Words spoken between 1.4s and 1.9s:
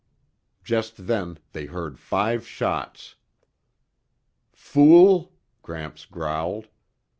they